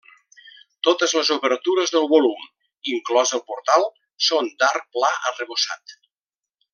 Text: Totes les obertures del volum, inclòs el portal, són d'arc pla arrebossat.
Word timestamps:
Totes 0.87 1.11
les 1.17 1.29
obertures 1.35 1.93
del 1.97 2.07
volum, 2.15 2.47
inclòs 2.95 3.33
el 3.41 3.45
portal, 3.53 3.85
són 4.29 4.53
d'arc 4.65 4.89
pla 4.97 5.13
arrebossat. 5.33 5.95